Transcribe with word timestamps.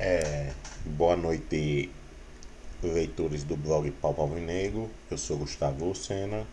É, 0.00 0.52
boa 0.84 1.16
noite, 1.16 1.90
leitores 2.80 3.42
do 3.42 3.56
blog 3.56 3.90
Palpa 3.90 4.24
Negro. 4.26 4.88
Eu 5.10 5.18
sou 5.18 5.38
Gustavo 5.38 5.86
Lucena 5.86 6.46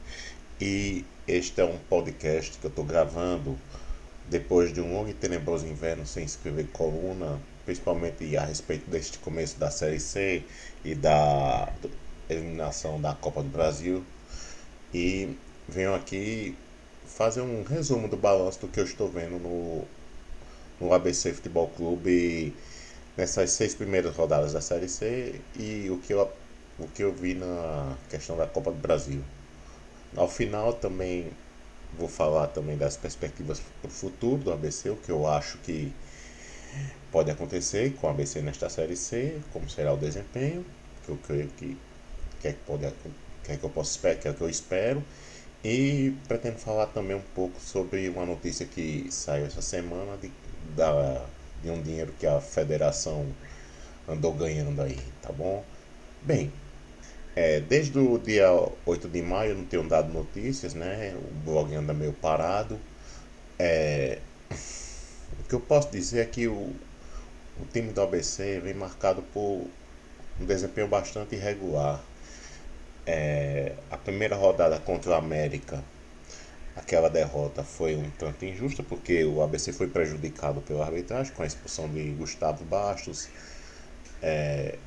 e 0.59 1.05
este 1.27 1.61
é 1.61 1.63
um 1.63 1.77
podcast 1.77 2.57
que 2.57 2.65
eu 2.65 2.69
estou 2.69 2.83
gravando 2.83 3.55
depois 4.27 4.73
de 4.73 4.81
um 4.81 4.91
longo 4.91 5.09
e 5.09 5.13
tenebroso 5.13 5.67
inverno 5.67 6.07
sem 6.07 6.23
escrever 6.23 6.69
coluna, 6.73 7.39
principalmente 7.65 8.35
a 8.35 8.45
respeito 8.45 8.89
deste 8.89 9.19
começo 9.19 9.59
da 9.59 9.69
Série 9.69 9.99
C 9.99 10.41
e 10.83 10.95
da 10.95 11.71
eliminação 12.27 12.99
da 12.99 13.13
Copa 13.13 13.43
do 13.43 13.49
Brasil. 13.49 14.03
E 14.91 15.37
venho 15.69 15.93
aqui 15.93 16.57
fazer 17.05 17.41
um 17.41 17.61
resumo 17.61 18.07
do 18.07 18.17
balanço 18.17 18.61
do 18.61 18.67
que 18.67 18.79
eu 18.79 18.85
estou 18.85 19.07
vendo 19.07 19.37
no, 19.37 19.83
no 20.81 20.91
ABC 20.91 21.31
Futebol 21.31 21.67
Clube 21.67 22.51
nessas 23.17 23.51
seis 23.51 23.73
primeiras 23.73 24.15
rodadas 24.15 24.53
da 24.53 24.61
Série 24.61 24.89
C 24.89 25.39
e 25.57 25.89
o 25.89 25.97
que 25.99 26.13
eu, 26.13 26.29
o 26.79 26.87
que 26.87 27.03
eu 27.03 27.13
vi 27.13 27.33
na 27.33 27.95
questão 28.09 28.35
da 28.37 28.45
Copa 28.45 28.71
do 28.71 28.77
Brasil. 28.77 29.21
Ao 30.15 30.27
final 30.27 30.73
também 30.73 31.31
vou 31.97 32.07
falar 32.07 32.47
também 32.47 32.77
das 32.77 32.97
perspectivas 32.97 33.61
para 33.81 33.87
o 33.87 33.91
futuro 33.91 34.43
do 34.43 34.51
ABC, 34.51 34.89
o 34.89 34.97
que 34.97 35.09
eu 35.09 35.27
acho 35.27 35.57
que 35.59 35.93
pode 37.11 37.31
acontecer 37.31 37.93
com 37.93 38.07
o 38.07 38.09
ABC 38.09 38.41
nesta 38.41 38.69
Série 38.69 38.97
C, 38.97 39.39
como 39.53 39.69
será 39.69 39.93
o 39.93 39.97
desempenho, 39.97 40.65
que 41.05 41.09
eu 41.09 41.17
creio 41.25 41.47
que, 41.49 41.77
que, 42.41 42.47
é 42.49 42.51
que, 42.53 42.59
pode, 42.65 42.91
que, 43.43 43.51
é 43.51 43.57
que 43.57 43.63
eu 43.63 43.69
posso 43.69 43.91
esperar, 43.91 44.19
que 44.19 44.27
é 44.27 44.33
que 44.33 44.41
eu 44.41 44.49
espero. 44.49 45.03
E 45.63 46.13
pretendo 46.27 46.59
falar 46.59 46.87
também 46.87 47.15
um 47.15 47.23
pouco 47.33 47.59
sobre 47.59 48.07
uma 48.09 48.25
notícia 48.25 48.65
que 48.65 49.07
saiu 49.09 49.45
essa 49.45 49.61
semana 49.61 50.17
de, 50.17 50.31
da 50.75 51.25
de 51.61 51.69
um 51.69 51.81
dinheiro 51.81 52.13
que 52.19 52.27
a 52.27 52.39
federação 52.39 53.25
andou 54.07 54.33
ganhando 54.33 54.81
aí, 54.81 54.99
tá 55.21 55.31
bom? 55.31 55.63
Bem, 56.21 56.51
é, 57.35 57.59
desde 57.59 57.99
o 57.99 58.17
dia 58.17 58.47
8 58.85 59.09
de 59.09 59.21
maio 59.21 59.51
eu 59.51 59.57
não 59.57 59.65
tenho 59.65 59.87
dado 59.87 60.11
notícias, 60.13 60.73
né? 60.73 61.15
O 61.15 61.33
blog 61.45 61.73
anda 61.75 61.93
meio 61.93 62.13
parado. 62.13 62.79
É, 63.59 64.19
o 65.39 65.43
que 65.47 65.53
eu 65.55 65.59
posso 65.59 65.91
dizer 65.91 66.21
é 66.21 66.25
que 66.25 66.47
o, 66.47 66.53
o 66.53 67.65
time 67.73 67.91
do 67.91 68.01
ABC 68.01 68.59
vem 68.59 68.73
marcado 68.73 69.21
por 69.33 69.67
um 70.39 70.45
desempenho 70.45 70.87
bastante 70.87 71.35
irregular. 71.35 72.01
É, 73.05 73.73
a 73.91 73.97
primeira 73.97 74.35
rodada 74.35 74.79
contra 74.79 75.11
o 75.11 75.13
América 75.13 75.83
aquela 76.75 77.09
derrota 77.09 77.63
foi 77.63 77.95
um 77.95 78.09
tanto 78.11 78.45
injusta, 78.45 78.83
porque 78.83 79.23
o 79.23 79.41
ABC 79.41 79.71
foi 79.71 79.87
prejudicado 79.87 80.61
pela 80.61 80.85
arbitragem 80.85 81.33
com 81.33 81.43
a 81.43 81.45
expulsão 81.45 81.87
de 81.87 82.11
Gustavo 82.11 82.63
Bastos. 82.65 83.29
É, 84.21 84.77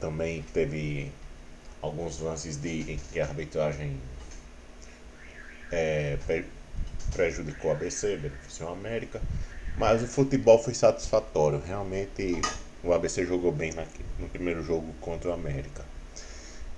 também 0.00 0.42
teve 0.54 1.12
alguns 1.82 2.20
lances 2.20 2.56
de, 2.56 2.92
em 2.92 2.96
que 2.96 3.20
a 3.20 3.24
arbitragem 3.24 4.00
é, 5.70 6.18
prejudicou 7.12 7.70
o 7.70 7.74
ABC, 7.74 8.16
beneficiou 8.16 8.70
a 8.70 8.72
América. 8.72 9.20
Mas 9.76 10.02
o 10.02 10.06
futebol 10.06 10.58
foi 10.58 10.74
satisfatório. 10.74 11.60
Realmente 11.64 12.40
o 12.82 12.92
ABC 12.92 13.24
jogou 13.26 13.52
bem 13.52 13.72
na, 13.72 13.84
no 14.18 14.28
primeiro 14.28 14.62
jogo 14.62 14.92
contra 15.00 15.30
o 15.30 15.32
América. 15.32 15.84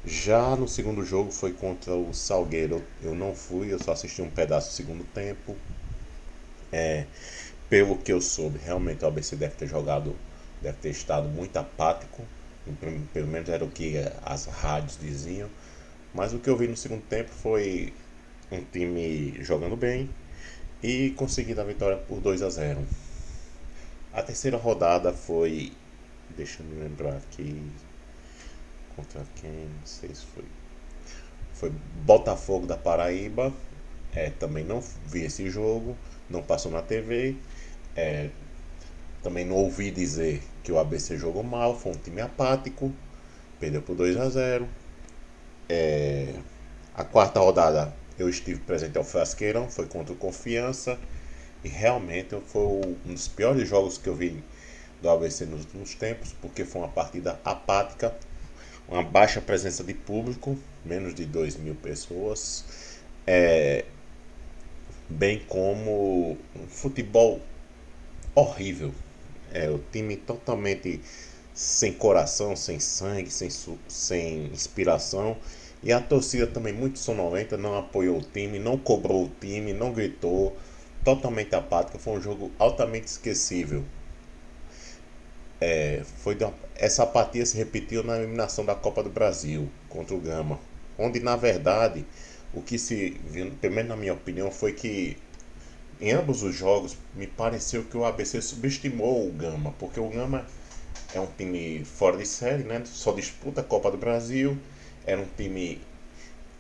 Já 0.04 0.56
no 0.56 0.66
segundo 0.66 1.04
jogo 1.04 1.30
foi 1.30 1.52
contra 1.52 1.94
o 1.94 2.12
Salgueiro. 2.14 2.82
Eu 3.02 3.14
não 3.14 3.34
fui, 3.34 3.72
eu 3.72 3.78
só 3.78 3.92
assisti 3.92 4.22
um 4.22 4.30
pedaço 4.30 4.70
do 4.70 4.74
segundo 4.74 5.04
tempo. 5.04 5.56
É, 6.72 7.06
pelo 7.68 7.96
que 7.98 8.12
eu 8.12 8.20
soube, 8.20 8.58
realmente 8.58 9.04
o 9.04 9.08
ABC 9.08 9.36
deve 9.36 9.54
ter 9.56 9.66
jogado, 9.68 10.16
deve 10.62 10.78
ter 10.78 10.90
estado 10.90 11.28
muito 11.28 11.56
apático. 11.56 12.24
Pelo 13.12 13.26
menos 13.26 13.48
era 13.48 13.64
o 13.64 13.70
que 13.70 13.94
as 14.24 14.46
rádios 14.46 14.98
diziam. 14.98 15.48
Mas 16.14 16.32
o 16.32 16.38
que 16.38 16.50
eu 16.50 16.56
vi 16.56 16.68
no 16.68 16.76
segundo 16.76 17.02
tempo 17.02 17.30
foi 17.30 17.92
um 18.50 18.62
time 18.64 19.34
jogando 19.42 19.76
bem 19.76 20.10
e 20.82 21.10
conseguindo 21.16 21.60
a 21.60 21.64
vitória 21.64 21.96
por 21.96 22.20
2 22.20 22.42
a 22.42 22.50
0. 22.50 22.80
A 24.12 24.22
terceira 24.22 24.56
rodada 24.56 25.12
foi, 25.12 25.72
deixa 26.36 26.62
eu 26.62 26.66
me 26.66 26.80
lembrar 26.82 27.16
aqui, 27.16 27.62
contra 28.96 29.22
quem? 29.36 29.50
Não 29.50 29.86
sei 29.86 30.14
se 30.14 30.24
foi. 30.26 30.44
Foi 31.54 31.72
Botafogo 32.04 32.66
da 32.66 32.76
Paraíba. 32.76 33.52
É, 34.14 34.30
também 34.30 34.64
não 34.64 34.82
vi 35.06 35.24
esse 35.24 35.48
jogo, 35.48 35.96
não 36.28 36.42
passou 36.42 36.72
na 36.72 36.82
TV. 36.82 37.36
É, 37.96 38.30
também 39.22 39.44
não 39.44 39.56
ouvi 39.56 39.90
dizer 39.90 40.42
que 40.62 40.72
o 40.72 40.78
ABC 40.78 41.16
jogou 41.16 41.42
mal, 41.42 41.78
foi 41.78 41.92
um 41.92 41.96
time 41.96 42.20
apático, 42.20 42.92
perdeu 43.58 43.82
por 43.82 43.94
2 43.94 44.16
a 44.16 44.28
0. 44.28 44.68
É, 45.68 46.34
a 46.94 47.04
quarta 47.04 47.38
rodada 47.40 47.94
eu 48.18 48.28
estive 48.28 48.60
presente 48.60 48.98
ao 48.98 49.04
Frasqueirão, 49.04 49.68
foi 49.70 49.86
contra 49.86 50.12
o 50.12 50.16
Confiança 50.16 50.98
e 51.64 51.68
realmente 51.68 52.36
foi 52.46 52.62
um 53.06 53.14
dos 53.14 53.28
piores 53.28 53.68
jogos 53.68 53.98
que 53.98 54.08
eu 54.08 54.14
vi 54.14 54.42
do 55.00 55.08
ABC 55.08 55.46
nos 55.46 55.60
últimos 55.60 55.94
tempos, 55.94 56.34
porque 56.40 56.64
foi 56.64 56.82
uma 56.82 56.88
partida 56.88 57.40
apática, 57.44 58.14
uma 58.90 59.02
baixa 59.04 59.40
presença 59.40 59.84
de 59.84 59.94
público, 59.94 60.58
menos 60.84 61.14
de 61.14 61.24
2 61.24 61.56
mil 61.56 61.76
pessoas, 61.76 62.64
é, 63.24 63.84
bem 65.08 65.40
como 65.48 66.36
um 66.56 66.66
futebol 66.66 67.40
horrível. 68.34 68.92
É, 69.52 69.70
o 69.70 69.80
time 69.92 70.16
totalmente 70.16 71.00
sem 71.54 71.92
coração, 71.92 72.56
sem 72.56 72.80
sangue, 72.80 73.30
sem, 73.30 73.48
sem 73.88 74.46
inspiração. 74.46 75.36
E 75.82 75.92
a 75.92 76.00
torcida 76.00 76.46
também 76.46 76.72
muito 76.72 76.98
sonolenta, 76.98 77.56
não 77.56 77.76
apoiou 77.76 78.18
o 78.18 78.22
time, 78.22 78.58
não 78.58 78.76
cobrou 78.76 79.24
o 79.24 79.32
time, 79.40 79.72
não 79.72 79.92
gritou, 79.92 80.56
totalmente 81.04 81.54
apática. 81.54 81.98
Foi 81.98 82.14
um 82.14 82.20
jogo 82.20 82.50
altamente 82.58 83.06
esquecível. 83.06 83.84
É, 85.60 86.02
foi 86.22 86.36
uma, 86.36 86.54
essa 86.74 87.02
apatia 87.02 87.44
se 87.44 87.56
repetiu 87.56 88.02
na 88.02 88.16
eliminação 88.18 88.64
da 88.64 88.74
Copa 88.74 89.02
do 89.02 89.10
Brasil 89.10 89.68
contra 89.88 90.14
o 90.14 90.20
Gama, 90.20 90.58
onde 90.98 91.20
na 91.20 91.36
verdade 91.36 92.06
o 92.54 92.62
que 92.62 92.78
se 92.78 93.10
viu, 93.26 93.50
pelo 93.60 93.74
menos 93.74 93.90
na 93.90 93.96
minha 93.96 94.14
opinião, 94.14 94.50
foi 94.50 94.72
que 94.72 95.16
em 96.00 96.12
ambos 96.12 96.42
os 96.42 96.54
jogos 96.54 96.96
me 97.14 97.26
pareceu 97.26 97.84
que 97.84 97.96
o 97.96 98.04
ABC 98.04 98.40
subestimou 98.40 99.28
o 99.28 99.32
Gama, 99.32 99.74
porque 99.78 100.00
o 100.00 100.08
Gama 100.08 100.46
é 101.14 101.20
um 101.20 101.26
time 101.26 101.84
fora 101.84 102.16
de 102.16 102.26
série, 102.26 102.62
né? 102.64 102.82
Só 102.86 103.12
disputa 103.12 103.60
a 103.60 103.64
Copa 103.64 103.90
do 103.90 103.98
Brasil, 103.98 104.56
era 105.04 105.20
um 105.20 105.26
time 105.36 105.80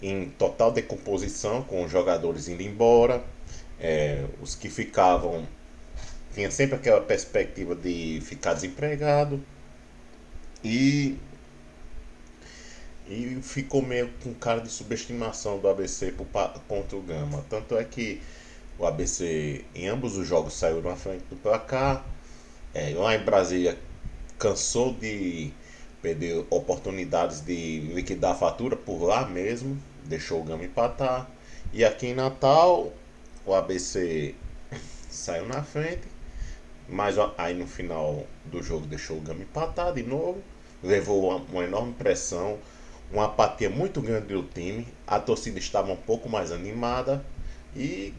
em 0.02 0.28
total 0.30 0.70
decomposição, 0.72 1.62
com 1.62 1.84
os 1.84 1.90
jogadores 1.90 2.48
indo 2.48 2.62
embora, 2.62 3.22
é, 3.78 4.24
os 4.42 4.54
que 4.54 4.68
ficavam 4.68 5.46
tinha 6.34 6.50
sempre 6.50 6.76
aquela 6.76 7.00
perspectiva 7.00 7.74
de 7.74 8.20
ficar 8.22 8.54
desempregado 8.54 9.42
e 10.64 11.16
e 13.08 13.40
ficou 13.42 13.82
meio 13.82 14.08
com 14.22 14.32
cara 14.32 14.60
de 14.60 14.68
subestimação 14.68 15.58
do 15.58 15.68
ABC 15.68 16.14
contra 16.68 16.96
o 16.96 17.02
Gama. 17.02 17.44
Tanto 17.50 17.76
é 17.76 17.82
que 17.82 18.22
o 18.78 18.86
ABC 18.86 19.64
em 19.74 19.88
ambos 19.88 20.16
os 20.16 20.28
jogos 20.28 20.54
saiu 20.54 20.80
na 20.80 20.94
frente 20.94 21.24
do 21.28 21.34
placar. 21.34 22.06
É, 22.72 22.94
lá 22.94 23.16
em 23.16 23.24
Brasília 23.24 23.76
cansou 24.38 24.94
de 24.94 25.50
perder 26.00 26.46
oportunidades 26.50 27.40
de 27.40 27.80
liquidar 27.92 28.30
a 28.30 28.34
fatura 28.36 28.76
por 28.76 29.02
lá 29.02 29.26
mesmo, 29.26 29.76
deixou 30.04 30.40
o 30.40 30.44
Gama 30.44 30.64
empatar. 30.64 31.28
E 31.72 31.84
aqui 31.84 32.06
em 32.06 32.14
Natal, 32.14 32.92
o 33.44 33.52
ABC 33.52 34.36
saiu 35.10 35.46
na 35.46 35.64
frente 35.64 36.19
mas 36.90 37.16
aí 37.38 37.54
no 37.54 37.66
final 37.66 38.26
do 38.44 38.62
jogo 38.62 38.86
deixou 38.86 39.16
o 39.16 39.20
Gama 39.20 39.42
empatar 39.42 39.94
de 39.94 40.02
novo. 40.02 40.42
Levou 40.82 41.28
uma, 41.28 41.36
uma 41.36 41.64
enorme 41.64 41.92
pressão, 41.92 42.58
uma 43.12 43.26
apatia 43.26 43.70
muito 43.70 44.00
grande 44.00 44.26
do 44.34 44.42
time. 44.42 44.86
A 45.06 45.20
torcida 45.20 45.58
estava 45.58 45.92
um 45.92 45.96
pouco 45.96 46.28
mais 46.28 46.50
animada 46.50 47.24
e 47.76 48.12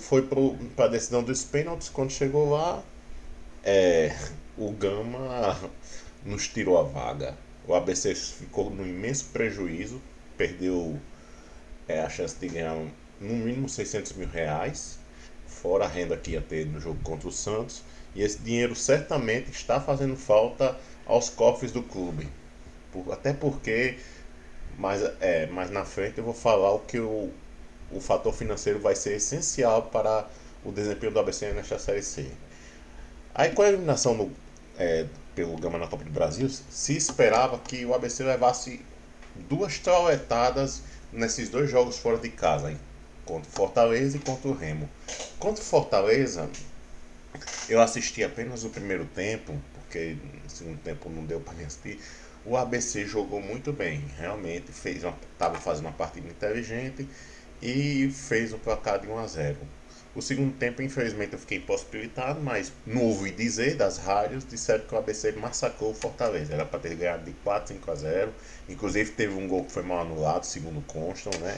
foi 0.00 0.22
para 0.22 0.86
a 0.86 0.88
decisão 0.88 1.22
dos 1.22 1.44
pênaltis. 1.44 1.88
Quando 1.88 2.10
chegou 2.10 2.50
lá, 2.50 2.82
é, 3.62 4.16
o 4.56 4.72
Gama 4.72 5.56
nos 6.24 6.48
tirou 6.48 6.78
a 6.78 6.82
vaga. 6.82 7.36
O 7.66 7.74
ABC 7.74 8.14
ficou 8.14 8.70
no 8.70 8.86
imenso 8.86 9.26
prejuízo, 9.26 10.00
perdeu 10.36 10.98
é, 11.86 12.00
a 12.00 12.08
chance 12.08 12.36
de 12.38 12.48
ganhar 12.48 12.74
no 13.20 13.34
mínimo 13.34 13.68
600 13.68 14.12
mil 14.14 14.28
reais, 14.28 14.98
fora 15.46 15.84
a 15.84 15.88
renda 15.88 16.16
que 16.16 16.32
ia 16.32 16.40
ter 16.40 16.66
no 16.66 16.80
jogo 16.80 16.98
contra 17.02 17.28
o 17.28 17.32
Santos. 17.32 17.82
E 18.14 18.22
esse 18.22 18.38
dinheiro 18.38 18.74
certamente 18.74 19.50
está 19.50 19.80
fazendo 19.80 20.16
falta 20.16 20.76
aos 21.06 21.28
cofres 21.28 21.72
do 21.72 21.82
clube. 21.82 22.28
Por, 22.92 23.12
até 23.12 23.32
porque 23.32 23.98
mais, 24.78 25.02
é, 25.20 25.46
mais 25.46 25.70
na 25.70 25.84
frente 25.84 26.18
eu 26.18 26.24
vou 26.24 26.34
falar 26.34 26.72
o 26.72 26.80
que 26.80 26.98
o, 26.98 27.30
o 27.90 28.00
fator 28.00 28.32
financeiro 28.32 28.80
vai 28.80 28.94
ser 28.94 29.14
essencial 29.16 29.82
para 29.84 30.28
o 30.64 30.72
desempenho 30.72 31.12
do 31.12 31.20
ABC 31.20 31.52
nesta 31.52 31.78
Série 31.78 32.02
C. 32.02 32.26
Aí 33.34 33.52
com 33.52 33.62
a 33.62 33.68
eliminação 33.68 34.14
no, 34.14 34.30
é, 34.78 35.06
pelo 35.34 35.56
Gama 35.56 35.78
na 35.78 35.86
Copa 35.86 36.04
do 36.04 36.10
Brasil, 36.10 36.48
se 36.48 36.96
esperava 36.96 37.58
que 37.58 37.84
o 37.84 37.94
ABC 37.94 38.24
levasse 38.24 38.84
duas 39.48 39.78
troletadas 39.78 40.82
nesses 41.12 41.48
dois 41.48 41.70
jogos 41.70 41.98
fora 41.98 42.18
de 42.18 42.28
casa, 42.28 42.70
hein? 42.70 42.78
contra 43.24 43.48
o 43.48 43.52
Fortaleza 43.52 44.16
e 44.16 44.20
contra 44.20 44.48
o 44.48 44.52
Remo. 44.52 44.88
Contra 45.38 45.62
o 45.62 45.66
Fortaleza, 45.66 46.50
eu 47.68 47.80
assisti 47.80 48.22
apenas 48.24 48.64
o 48.64 48.70
primeiro 48.70 49.04
tempo, 49.06 49.54
porque 49.74 50.16
no 50.42 50.50
segundo 50.50 50.78
tempo 50.78 51.08
não 51.08 51.24
deu 51.24 51.40
para 51.40 51.54
me 51.54 51.64
assistir. 51.64 52.00
O 52.44 52.56
ABC 52.56 53.06
jogou 53.06 53.40
muito 53.40 53.72
bem, 53.72 54.04
realmente 54.18 54.72
fez 54.72 55.04
estava 55.04 55.58
fazendo 55.58 55.86
uma 55.86 55.92
partida 55.92 56.26
inteligente 56.26 57.06
e 57.60 58.10
fez 58.10 58.52
um 58.52 58.58
placar 58.58 58.98
de 58.98 59.08
1 59.08 59.18
a 59.18 59.26
0. 59.26 59.58
O 60.12 60.20
segundo 60.20 60.56
tempo, 60.56 60.82
infelizmente, 60.82 61.34
eu 61.34 61.38
fiquei 61.38 61.58
impossibilitado, 61.58 62.40
mas 62.40 62.72
no 62.84 63.02
ouvi 63.02 63.30
dizer 63.30 63.76
das 63.76 63.98
rádios, 63.98 64.44
disseram 64.44 64.84
que 64.84 64.92
o 64.92 64.98
ABC 64.98 65.30
massacrou 65.32 65.92
o 65.92 65.94
Fortaleza. 65.94 66.52
Era 66.52 66.64
para 66.64 66.80
ter 66.80 66.96
ganhado 66.96 67.24
de 67.24 67.32
4, 67.44 67.74
5 67.74 67.90
a 67.90 67.94
0. 67.94 68.34
Inclusive 68.68 69.12
teve 69.12 69.34
um 69.34 69.46
gol 69.46 69.64
que 69.64 69.72
foi 69.72 69.84
mal 69.84 70.00
anulado, 70.00 70.44
segundo 70.44 70.84
constam, 70.86 71.32
né? 71.40 71.56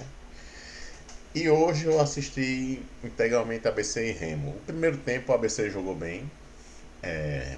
E 1.34 1.48
hoje 1.48 1.86
eu 1.86 1.98
assisti 1.98 2.82
integralmente 3.02 3.66
ABC 3.66 4.10
e 4.10 4.12
Remo. 4.12 4.50
O 4.50 4.60
primeiro 4.66 4.98
tempo 4.98 5.32
o 5.32 5.34
ABC 5.34 5.70
jogou 5.70 5.94
bem. 5.94 6.30
É, 7.02 7.56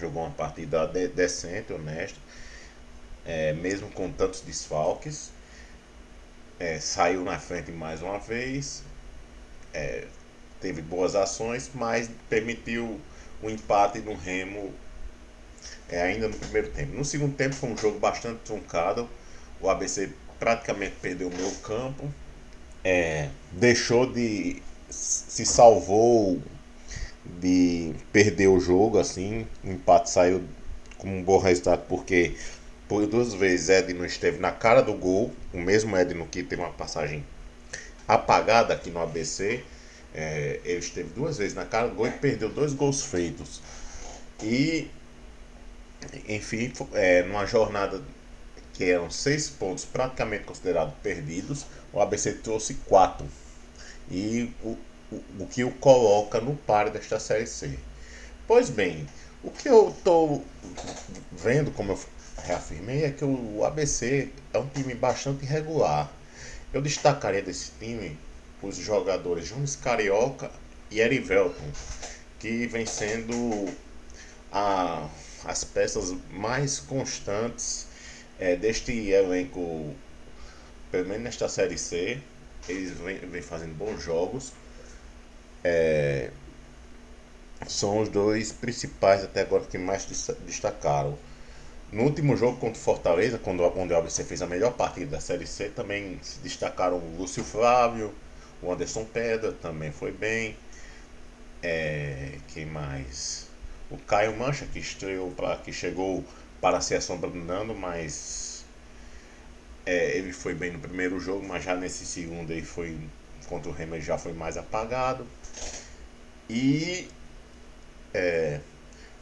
jogou 0.00 0.24
uma 0.24 0.32
partida 0.32 0.84
de, 0.88 1.06
decente, 1.06 1.72
honesta. 1.72 2.18
É, 3.24 3.52
mesmo 3.52 3.88
com 3.92 4.10
tantos 4.10 4.40
desfalques. 4.40 5.30
É, 6.58 6.80
saiu 6.80 7.22
na 7.22 7.38
frente 7.38 7.70
mais 7.70 8.02
uma 8.02 8.18
vez. 8.18 8.82
É, 9.72 10.08
teve 10.60 10.82
boas 10.82 11.14
ações, 11.14 11.70
mas 11.72 12.10
permitiu 12.28 13.00
o 13.40 13.46
um 13.46 13.50
empate 13.50 14.00
no 14.00 14.16
Remo 14.16 14.74
é, 15.88 16.02
ainda 16.02 16.26
no 16.26 16.36
primeiro 16.36 16.68
tempo. 16.70 16.96
No 16.96 17.04
segundo 17.04 17.36
tempo 17.36 17.54
foi 17.54 17.68
um 17.68 17.76
jogo 17.76 18.00
bastante 18.00 18.40
truncado. 18.40 19.08
O 19.60 19.70
ABC 19.70 20.10
praticamente 20.40 20.96
perdeu 21.00 21.28
o 21.28 21.36
meu 21.36 21.52
campo 21.62 22.12
é, 22.84 23.28
deixou 23.52 24.10
de. 24.10 24.62
se 24.88 25.44
salvou 25.44 26.40
de 27.40 27.94
perder 28.12 28.48
o 28.48 28.60
jogo, 28.60 28.98
assim. 28.98 29.46
O 29.64 29.70
empate 29.70 30.10
saiu 30.10 30.42
com 30.98 31.08
um 31.08 31.22
bom 31.22 31.38
resultado, 31.38 31.84
porque 31.88 32.34
por 32.88 33.06
duas 33.06 33.34
vezes 33.34 33.68
Edno 33.68 34.04
esteve 34.04 34.38
na 34.38 34.50
cara 34.50 34.82
do 34.82 34.94
gol, 34.94 35.32
o 35.52 35.58
mesmo 35.58 35.96
Edno 35.96 36.26
que 36.26 36.42
teve 36.42 36.60
uma 36.60 36.72
passagem 36.72 37.24
apagada 38.06 38.74
aqui 38.74 38.90
no 38.90 39.00
ABC. 39.00 39.62
É, 40.12 40.60
ele 40.64 40.80
esteve 40.80 41.10
duas 41.10 41.38
vezes 41.38 41.54
na 41.54 41.64
cara 41.64 41.86
do 41.88 41.94
gol 41.94 42.08
e 42.08 42.10
perdeu 42.10 42.48
dois 42.48 42.72
gols 42.72 43.02
feitos. 43.02 43.62
E, 44.42 44.90
enfim, 46.28 46.72
é, 46.92 47.22
numa 47.22 47.46
jornada 47.46 48.02
que 48.74 48.90
eram 48.90 49.10
seis 49.10 49.48
pontos 49.48 49.84
praticamente 49.84 50.44
considerados 50.44 50.94
perdidos, 51.02 51.66
o 51.92 52.00
ABC 52.00 52.34
trouxe 52.34 52.74
quatro. 52.86 53.26
E 54.10 54.52
o, 54.62 54.76
o, 55.12 55.24
o 55.40 55.46
que 55.46 55.64
o 55.64 55.70
coloca 55.72 56.40
no 56.40 56.56
par 56.56 56.90
desta 56.90 57.18
Série 57.20 57.46
C. 57.46 57.78
Pois 58.46 58.70
bem, 58.70 59.06
o 59.42 59.50
que 59.50 59.68
eu 59.68 59.90
estou 59.90 60.44
vendo, 61.32 61.70
como 61.70 61.92
eu 61.92 62.00
reafirmei, 62.44 63.04
é 63.04 63.10
que 63.10 63.24
o 63.24 63.64
ABC 63.64 64.30
é 64.52 64.58
um 64.58 64.66
time 64.68 64.94
bastante 64.94 65.44
irregular. 65.44 66.10
Eu 66.72 66.82
destacaria 66.82 67.42
desse 67.42 67.70
time 67.78 68.18
os 68.62 68.76
jogadores 68.76 69.48
Jones 69.48 69.76
Carioca 69.76 70.50
e 70.90 71.00
Erivelton, 71.00 71.70
que 72.38 72.66
vem 72.66 72.84
sendo 72.84 73.68
a, 74.52 75.08
as 75.44 75.64
peças 75.64 76.14
mais 76.30 76.78
constantes 76.78 77.86
é, 78.38 78.56
deste 78.56 78.92
elenco 79.10 79.94
pelo 80.90 81.08
menos 81.08 81.22
nesta 81.24 81.48
série 81.48 81.78
C, 81.78 82.20
eles 82.68 82.92
vêm, 82.98 83.18
vêm 83.18 83.42
fazendo 83.42 83.74
bons 83.76 84.02
jogos. 84.02 84.52
É, 85.64 86.30
são 87.66 88.00
os 88.00 88.08
dois 88.08 88.52
principais 88.52 89.22
até 89.24 89.40
agora 89.42 89.64
que 89.64 89.78
mais 89.78 90.06
destacaram. 90.46 91.18
No 91.92 92.04
último 92.04 92.36
jogo 92.36 92.58
contra 92.58 92.78
o 92.80 92.82
Fortaleza, 92.84 93.38
quando, 93.38 93.62
onde 93.78 93.92
o 93.92 93.96
ABC 93.96 94.24
fez 94.24 94.42
a 94.42 94.46
melhor 94.46 94.72
partida 94.74 95.12
da 95.12 95.20
Série 95.20 95.46
C, 95.46 95.68
também 95.70 96.18
se 96.22 96.40
destacaram 96.40 96.98
o 96.98 97.16
Lúcio 97.18 97.44
Flávio, 97.44 98.14
o 98.62 98.72
Anderson 98.72 99.04
Pedra 99.04 99.52
também 99.52 99.92
foi 99.92 100.12
bem. 100.12 100.56
É, 101.62 102.38
quem 102.48 102.66
mais? 102.66 103.46
O 103.90 103.96
Caio 103.98 104.36
Mancha, 104.36 104.66
que 104.66 104.78
estreou 104.78 105.30
para 105.32 105.56
que 105.56 105.72
chegou 105.72 106.24
para 106.60 106.80
ser 106.80 106.96
assombrando, 106.96 107.74
mas 107.74 108.49
é, 109.86 110.16
ele 110.16 110.32
foi 110.32 110.54
bem 110.54 110.72
no 110.72 110.78
primeiro 110.78 111.18
jogo, 111.18 111.46
mas 111.46 111.64
já 111.64 111.74
nesse 111.74 112.04
segundo 112.04 112.50
ele 112.50 112.62
foi 112.62 112.98
contra 113.48 113.70
o 113.70 113.74
Remo 113.74 114.00
já 114.00 114.16
foi 114.18 114.32
mais 114.32 114.56
apagado. 114.56 115.26
E 116.48 117.08
é, 118.14 118.60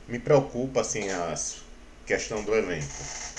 me 0.06 0.18
preocupa 0.18 0.80
assim 0.80 1.08
a 1.10 1.34
questão 2.06 2.42
do 2.42 2.54
elenco. 2.54 2.86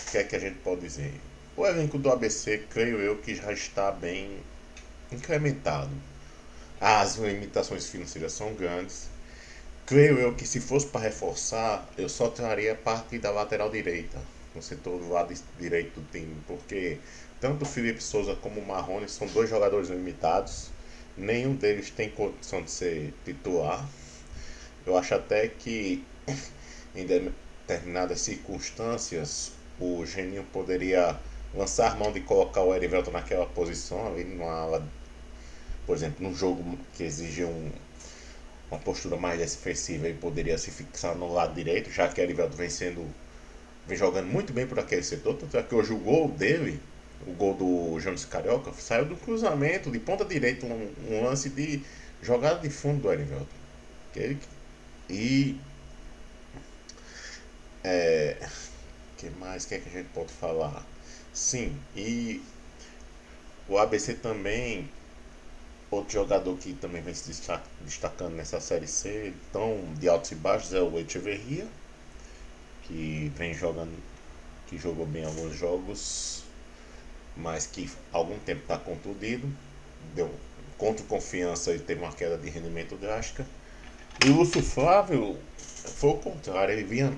O 0.08 0.12
que 0.12 0.18
é 0.18 0.24
que 0.24 0.36
a 0.36 0.40
gente 0.40 0.58
pode 0.60 0.82
dizer? 0.82 1.14
O 1.56 1.66
elenco 1.66 1.98
do 1.98 2.10
ABC, 2.12 2.66
creio 2.70 3.00
eu, 3.00 3.18
que 3.18 3.36
já 3.36 3.52
está 3.52 3.92
bem 3.92 4.38
incrementado. 5.12 5.92
As 6.80 7.16
limitações 7.18 7.90
financeiras 7.90 8.32
são 8.34 8.54
grandes. 8.54 9.10
Creio 9.86 10.18
eu 10.20 10.36
que 10.36 10.48
se 10.48 10.60
fosse 10.60 10.88
para 10.88 11.02
reforçar, 11.02 11.88
eu 11.98 12.08
só 12.08 12.30
traria 12.30 12.76
parte 12.76 13.18
da 13.20 13.32
lateral 13.32 13.70
direita 13.70 14.20
no 14.56 14.62
setor 14.62 15.00
do 15.00 15.10
lado 15.10 15.34
direito 15.60 16.00
do 16.00 16.12
time, 16.12 16.36
porque 16.48 16.98
tanto 17.40 17.64
o 17.64 17.66
Felipe 17.66 18.02
Souza 18.02 18.36
como 18.36 18.60
o 18.60 18.66
Marrone 18.66 19.08
são 19.08 19.28
dois 19.28 19.50
jogadores 19.50 19.90
limitados, 19.90 20.70
nenhum 21.18 21.56
deles 21.56 21.90
tem 21.90 22.10
condição 22.10 22.62
de 22.62 22.72
ser 22.72 23.14
titular. 23.24 23.88
Eu 24.86 24.98
acho 24.98 25.14
até 25.16 25.48
que 25.48 26.04
em 26.96 27.06
determinadas 27.06 28.22
circunstâncias 28.22 29.52
o 29.80 30.06
Geninho 30.06 30.44
poderia 30.52 31.18
lançar 31.54 31.98
mão 31.98 32.12
de 32.12 32.22
colocar 32.22 32.62
o 32.62 32.74
Erivelton 32.74 33.12
naquela 33.12 33.46
posição 33.46 34.08
ali 34.08 34.24
numa 34.24 34.52
ala, 34.52 34.88
por 35.86 35.96
exemplo, 35.96 36.28
num 36.28 36.36
jogo 36.36 36.78
que 36.94 37.04
exige 37.04 37.44
um, 37.44 37.72
uma 38.70 38.80
postura 38.80 39.18
mais 39.18 39.40
defensiva, 39.40 40.08
ele 40.08 40.18
poderia 40.18 40.58
se 40.58 40.70
fixar 40.72 41.16
no 41.16 41.32
lado 41.34 41.56
direito, 41.56 41.90
já 41.90 42.08
que 42.08 42.20
o 42.20 42.24
Erivelton 42.24 42.56
vem 42.56 42.70
sendo 42.70 43.08
vem 43.90 43.98
jogando 43.98 44.28
muito 44.28 44.54
bem 44.54 44.68
por 44.68 44.80
aquele 44.80 45.04
setor, 45.04 45.36
tanto 45.36 45.58
é 45.58 45.64
que 45.64 45.74
hoje 45.74 45.92
o 45.92 45.98
gol 45.98 46.30
dele, 46.30 46.80
o 47.26 47.32
gol 47.32 47.56
do 47.56 48.00
Jones 48.00 48.24
Carioca, 48.24 48.72
saiu 48.74 49.06
do 49.06 49.18
cruzamento 49.18 49.90
de 49.90 50.00
ponta 50.00 50.24
direita, 50.24 50.66
um, 50.68 50.94
um 51.10 51.24
lance 51.24 51.50
de 51.50 51.82
jogada 52.22 52.60
de 52.60 52.70
fundo 52.70 53.02
do 53.02 53.12
Erivelton. 53.12 53.48
E 55.10 55.60
é, 57.84 58.38
que 59.18 59.30
mais 59.32 59.66
que 59.66 59.76
é 59.76 59.80
que 59.80 59.90
a 59.90 59.92
gente 59.92 60.10
pode 60.10 60.32
falar? 60.34 60.86
Sim, 61.34 61.76
e 61.96 62.42
o 63.68 63.78
ABC 63.78 64.14
também 64.16 64.90
outro 65.90 66.14
jogador 66.14 66.56
que 66.58 66.74
também 66.74 67.02
vem 67.02 67.14
se 67.16 67.32
destacando 67.82 68.36
nessa 68.36 68.60
série 68.60 68.88
C, 68.88 69.34
tão 69.52 69.82
de 70.00 70.08
altos 70.08 70.32
e 70.32 70.36
baixos 70.36 70.74
é 70.74 70.82
o 70.82 71.00
Echeverria 71.00 71.68
que 72.90 73.32
vem 73.36 73.54
jogando, 73.54 73.96
que 74.68 74.78
jogou 74.78 75.06
bem 75.06 75.24
alguns 75.24 75.56
jogos, 75.56 76.44
mas 77.38 77.68
que 77.68 77.90
há 78.12 78.18
algum 78.18 78.38
tempo 78.40 78.64
está 78.64 78.78
contundido, 78.78 79.48
deu 80.16 80.30
contra 80.78 81.06
confiança 81.06 81.72
e 81.74 81.80
teve 81.80 82.02
uma 82.02 82.12
queda 82.12 82.38
de 82.38 82.50
rendimento 82.50 82.98
drástica. 82.98 83.46
E 84.26 84.30
o 84.30 84.38
Lúcio 84.38 84.62
Flávio 84.62 85.38
foi 85.58 86.10
o 86.10 86.18
contrário, 86.18 86.74
ele 86.74 86.84
vinha 86.84 87.14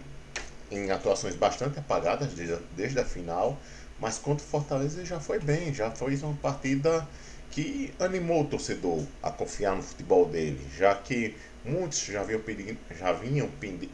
em 0.70 0.92
atuações 0.92 1.36
bastante 1.36 1.80
apagadas 1.80 2.34
desde 2.34 2.58
desde 2.76 3.00
a 3.00 3.06
final, 3.06 3.58
mas 4.00 4.18
contra 4.18 4.46
o 4.46 4.50
Fortaleza 4.50 5.00
ele 5.00 5.08
já 5.08 5.20
foi 5.20 5.40
bem, 5.40 5.74
já 5.74 5.90
foi 5.90 6.16
uma 6.18 6.36
partida 6.36 7.08
que 7.50 7.94
animou 8.00 8.44
o 8.44 8.48
torcedor 8.48 9.04
a 9.24 9.32
confiar 9.32 9.76
no 9.76 9.84
futebol 9.84 10.26
dele, 10.26 10.60
já 10.78 10.96
que 10.96 11.36
muitos 11.64 12.00
já 12.00 12.24
vinham 12.24 12.42
pedindo, 12.42 12.78
já 12.98 13.12
vinham 13.14 13.50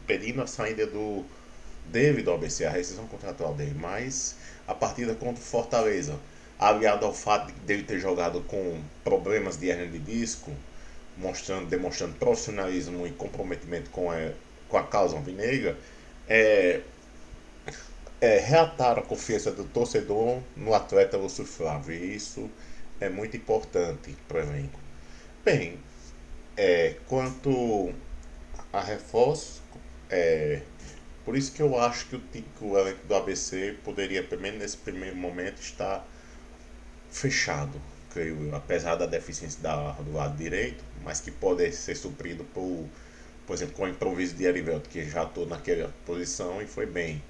pedindo 0.06 0.42
a 0.42 0.46
saída 0.46 0.86
do 0.86 1.24
ao 2.26 2.34
ABC, 2.34 2.64
a 2.64 2.70
rescisão 2.70 3.06
contratual 3.06 3.54
dele, 3.54 3.74
mas 3.78 4.36
a 4.66 4.74
partida 4.74 5.14
contra 5.14 5.42
o 5.42 5.46
Fortaleza, 5.46 6.18
aliado 6.58 7.06
ao 7.06 7.14
fato 7.14 7.52
de 7.52 7.72
ele 7.72 7.84
ter 7.84 7.98
jogado 7.98 8.42
com 8.42 8.80
problemas 9.04 9.56
de 9.56 9.68
hernia 9.68 9.88
de 9.88 9.98
disco, 9.98 10.52
mostrando, 11.16 11.66
demonstrando 11.68 12.14
profissionalismo 12.16 13.06
e 13.06 13.12
comprometimento 13.12 13.90
com 13.90 14.10
a, 14.10 14.32
com 14.68 14.76
a 14.78 14.84
causa 14.86 15.16
alvinegra, 15.16 15.78
é, 16.28 16.82
é, 18.20 18.38
reatar 18.38 18.98
a 18.98 19.02
confiança 19.02 19.52
do 19.52 19.64
torcedor 19.64 20.42
no 20.56 20.74
atleta 20.74 21.16
Lúcio 21.16 21.44
Flávio. 21.44 21.94
E 21.94 22.14
isso 22.16 22.50
é 23.00 23.08
muito 23.08 23.36
importante 23.36 24.16
para 24.26 24.38
o 24.38 24.40
elenco. 24.42 24.80
Bem, 25.44 25.78
é, 26.56 26.96
quanto 27.06 27.94
a 28.72 28.80
reforço, 28.80 29.62
É, 30.10 30.62
por 31.28 31.36
isso 31.36 31.52
que 31.52 31.60
eu 31.60 31.78
acho 31.78 32.06
que 32.06 32.16
o, 32.16 32.22
o 32.62 32.78
elenco 32.78 33.06
do 33.06 33.14
ABC 33.14 33.76
poderia, 33.84 34.22
pelo 34.22 34.40
menos 34.40 34.60
nesse 34.60 34.78
primeiro 34.78 35.14
momento, 35.14 35.60
estar 35.60 36.02
fechado, 37.10 37.78
creio 38.08 38.46
eu, 38.46 38.56
apesar 38.56 38.94
da 38.94 39.04
deficiência 39.04 39.60
da, 39.60 39.92
do 39.92 40.10
lado 40.14 40.38
direito, 40.38 40.82
mas 41.04 41.20
que 41.20 41.30
pode 41.30 41.70
ser 41.72 41.94
suprido 41.96 42.44
por, 42.44 42.82
por 43.46 43.52
exemplo, 43.52 43.74
com 43.74 43.82
o 43.82 43.88
improviso 43.88 44.36
de 44.36 44.44
Erivelto, 44.44 44.88
que 44.88 45.04
já 45.04 45.24
estou 45.24 45.46
naquela 45.46 45.94
posição 46.06 46.62
e 46.62 46.66
foi 46.66 46.86
bem. 46.86 47.22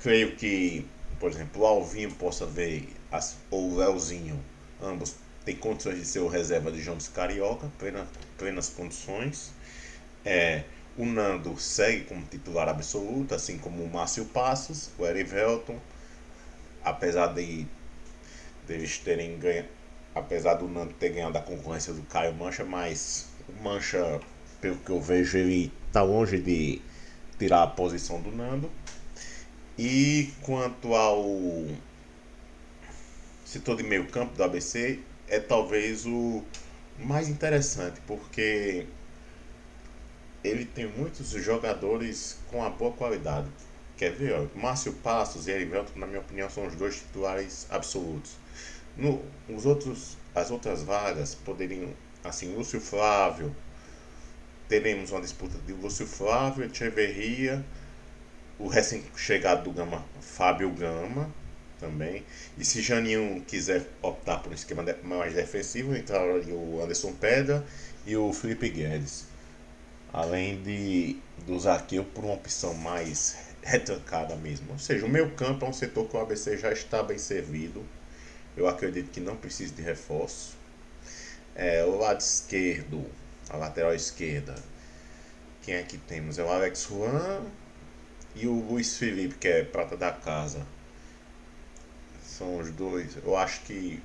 Creio 0.00 0.36
que, 0.36 0.86
por 1.18 1.28
exemplo, 1.28 1.62
o 1.62 1.66
Alvinho 1.66 2.12
possa 2.12 2.46
ver, 2.46 2.88
as, 3.10 3.36
ou 3.50 3.72
o 3.72 3.76
Leozinho, 3.78 4.38
ambos 4.80 5.16
têm 5.44 5.56
condições 5.56 5.98
de 5.98 6.04
ser 6.04 6.20
o 6.20 6.28
reserva 6.28 6.70
de 6.70 6.84
Jones 6.84 7.08
Carioca, 7.08 7.68
plena, 7.80 8.06
plenas 8.38 8.68
condições. 8.68 9.50
É, 10.24 10.62
o 10.96 11.04
Nando 11.04 11.58
segue 11.58 12.04
como 12.04 12.24
titular 12.26 12.68
absoluto, 12.68 13.34
assim 13.34 13.58
como 13.58 13.82
o 13.82 13.90
Márcio 13.90 14.24
Passos, 14.26 14.90
o 14.98 15.04
Erivelton, 15.04 15.78
apesar 16.84 17.28
de 17.28 17.66
deles 18.66 18.98
terem 18.98 19.38
ganho, 19.38 19.64
apesar 20.14 20.54
do 20.54 20.68
Nando 20.68 20.92
ter 20.94 21.10
ganhado 21.10 21.36
a 21.36 21.42
concorrência 21.42 21.92
do 21.92 22.02
Caio 22.02 22.34
Mancha, 22.34 22.64
mas 22.64 23.26
o 23.48 23.62
Mancha, 23.62 24.20
pelo 24.60 24.76
que 24.76 24.90
eu 24.90 25.00
vejo, 25.00 25.36
ele 25.36 25.72
está 25.88 26.02
longe 26.02 26.38
de 26.38 26.80
tirar 27.38 27.62
a 27.62 27.66
posição 27.66 28.20
do 28.20 28.30
Nando. 28.30 28.70
E 29.76 30.32
quanto 30.42 30.94
ao 30.94 31.24
setor 33.44 33.76
de 33.76 33.82
meio 33.82 34.06
campo 34.06 34.36
do 34.36 34.44
ABC, 34.44 35.00
é 35.28 35.40
talvez 35.40 36.06
o 36.06 36.42
mais 36.98 37.28
interessante, 37.28 38.00
porque 38.06 38.86
ele 40.44 40.66
tem 40.66 40.86
muitos 40.86 41.30
jogadores 41.30 42.36
com 42.50 42.62
a 42.62 42.68
boa 42.68 42.92
qualidade. 42.92 43.48
Quer 43.96 44.12
ver? 44.12 44.34
Ó, 44.34 44.58
Márcio 44.58 44.92
Passos 44.92 45.48
e 45.48 45.50
Erivelto, 45.50 45.98
na 45.98 46.06
minha 46.06 46.20
opinião, 46.20 46.50
são 46.50 46.66
os 46.66 46.74
dois 46.74 46.96
titulares 46.96 47.66
absolutos. 47.70 48.36
No, 48.94 49.22
os 49.48 49.64
outros, 49.64 50.18
as 50.34 50.50
outras 50.50 50.82
vagas 50.82 51.34
poderiam, 51.34 51.88
assim, 52.22 52.54
Lúcio 52.54 52.78
Flávio, 52.78 53.56
teremos 54.68 55.10
uma 55.10 55.20
disputa 55.22 55.56
de 55.66 55.72
Lúcio 55.72 56.06
Flávio, 56.06 56.64
Echeverria, 56.64 57.64
o 58.58 58.68
recém-chegado 58.68 59.64
do 59.64 59.72
Gama, 59.72 60.04
Fábio 60.20 60.70
Gama, 60.70 61.30
também. 61.80 62.24
E 62.58 62.64
se 62.64 62.82
Janinho 62.82 63.42
quiser 63.46 63.86
optar 64.02 64.38
por 64.38 64.52
um 64.52 64.54
esquema 64.54 64.84
mais 65.02 65.34
defensivo, 65.34 65.96
entraria 65.96 66.54
o 66.54 66.82
Anderson 66.82 67.12
Pedra 67.12 67.64
e 68.06 68.14
o 68.16 68.32
Felipe 68.32 68.68
Guedes 68.68 69.33
além 70.14 70.62
de 70.62 71.18
do 71.44 71.58
Zaqueu 71.58 72.04
por 72.04 72.24
uma 72.24 72.34
opção 72.34 72.72
mais 72.72 73.36
retrancada 73.62 74.36
mesmo. 74.36 74.70
Ou 74.70 74.78
seja, 74.78 75.04
o 75.04 75.08
meu 75.08 75.32
campo 75.32 75.66
é 75.66 75.68
um 75.68 75.72
setor 75.72 76.08
que 76.08 76.16
o 76.16 76.20
ABC 76.20 76.56
já 76.56 76.72
está 76.72 77.02
bem 77.02 77.18
servido. 77.18 77.84
Eu 78.56 78.68
acredito 78.68 79.10
que 79.10 79.18
não 79.18 79.36
precisa 79.36 79.74
de 79.74 79.82
reforço. 79.82 80.56
É, 81.56 81.84
o 81.84 81.98
lado 81.98 82.20
esquerdo, 82.20 83.04
a 83.50 83.56
lateral 83.56 83.92
esquerda, 83.92 84.54
quem 85.62 85.74
é 85.74 85.82
que 85.82 85.98
temos? 85.98 86.38
É 86.38 86.44
o 86.44 86.48
Alex 86.48 86.86
Juan 86.88 87.42
e 88.36 88.46
o 88.46 88.54
Luiz 88.54 88.96
Felipe, 88.96 89.34
que 89.34 89.48
é 89.48 89.64
prata 89.64 89.96
da 89.96 90.12
casa. 90.12 90.64
São 92.22 92.58
os 92.58 92.70
dois. 92.70 93.16
Eu 93.16 93.36
acho 93.36 93.62
que 93.62 94.00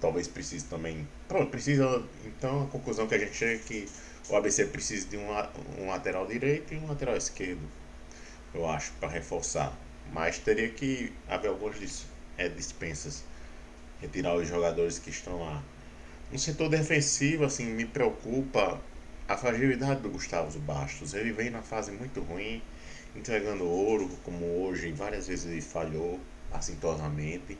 talvez 0.00 0.26
precise 0.26 0.64
também. 0.64 1.06
Pronto, 1.28 1.50
precisa. 1.50 2.02
Então 2.24 2.64
a 2.64 2.66
conclusão 2.66 3.06
que 3.06 3.14
a 3.14 3.18
gente 3.18 3.34
chega 3.34 3.54
é 3.54 3.58
que 3.58 3.88
o 4.28 4.36
ABC 4.36 4.66
precisa 4.66 5.08
de 5.08 5.16
um, 5.16 5.28
um 5.78 5.88
lateral 5.88 6.26
direito 6.26 6.72
e 6.72 6.78
um 6.78 6.86
lateral 6.86 7.16
esquerdo, 7.16 7.60
eu 8.54 8.68
acho, 8.68 8.92
para 8.94 9.08
reforçar. 9.08 9.76
Mas 10.12 10.38
teria 10.38 10.68
que 10.68 11.12
haver 11.28 11.48
algumas 11.48 11.78
dis, 11.78 12.06
é, 12.38 12.48
dispensas, 12.48 13.24
retirar 14.00 14.34
os 14.34 14.48
jogadores 14.48 14.98
que 14.98 15.10
estão 15.10 15.40
lá. 15.40 15.62
No 16.30 16.38
setor 16.38 16.68
defensivo, 16.68 17.44
assim, 17.44 17.66
me 17.66 17.84
preocupa 17.84 18.80
a 19.28 19.36
fragilidade 19.36 20.00
do 20.00 20.10
Gustavo 20.10 20.58
Bastos. 20.60 21.14
Ele 21.14 21.32
vem 21.32 21.50
na 21.50 21.62
fase 21.62 21.92
muito 21.92 22.20
ruim, 22.20 22.62
entregando 23.14 23.64
ouro, 23.64 24.08
como 24.24 24.44
hoje, 24.62 24.90
várias 24.92 25.26
vezes 25.26 25.46
ele 25.46 25.60
falhou 25.60 26.18
assintosamente. 26.52 27.58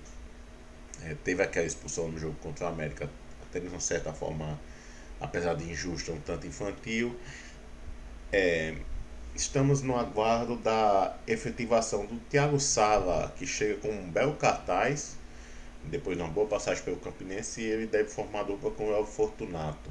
É, 1.02 1.14
teve 1.23 1.42
aquela 1.42 1.66
expulsão 1.66 2.09
no 2.09 2.18
jogo 2.18 2.37
contra 2.40 2.66
o 2.66 2.68
América, 2.68 3.09
até 3.42 3.61
de 3.61 3.68
uma 3.68 3.80
certa 3.80 4.12
forma 4.12 4.59
apesar 5.21 5.54
de 5.54 5.71
injusto, 5.71 6.12
um 6.12 6.21
tanto 6.21 6.47
infantil. 6.47 7.16
É, 8.33 8.75
estamos 9.35 9.83
no 9.83 9.97
aguardo 9.97 10.56
da 10.56 11.16
efetivação 11.26 12.06
do 12.06 12.18
Thiago 12.28 12.59
Sala, 12.61 13.33
que 13.37 13.47
chega 13.47 13.76
com 13.80 13.88
um 13.88 14.11
belo 14.11 14.35
cartaz, 14.35 15.16
depois 15.85 16.16
de 16.16 16.23
uma 16.23 16.30
boa 16.30 16.47
passagem 16.47 16.83
pelo 16.83 16.97
Campinense, 16.97 17.61
e 17.61 17.64
ele 17.64 17.87
deve 17.87 18.09
formar 18.09 18.44
dupla 18.44 18.71
com 18.71 18.88
o 18.88 18.94
El 18.94 19.06
Fortunato. 19.06 19.90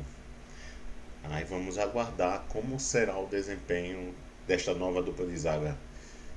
Aí 1.24 1.46
vamos 1.46 1.78
aguardar 1.78 2.44
como 2.50 2.80
será 2.80 3.18
o 3.18 3.28
desempenho 3.28 4.14
desta 4.46 4.74
nova 4.74 5.02
dupla 5.02 5.26
de 5.26 5.38
zaga 5.38 5.78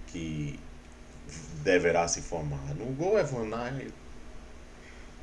que 0.07 0.59
deverá 1.62 2.07
se 2.07 2.23
formar. 2.23 2.75
No 2.76 2.87
gol, 2.95 3.19
Evanay 3.19 3.88